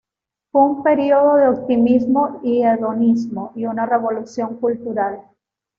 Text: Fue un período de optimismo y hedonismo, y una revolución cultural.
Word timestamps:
Fue 0.51 0.63
un 0.63 0.81
período 0.81 1.35
de 1.35 1.47
optimismo 1.47 2.39
y 2.43 2.63
hedonismo, 2.63 3.51
y 3.55 3.67
una 3.67 3.85
revolución 3.85 4.57
cultural. 4.59 5.21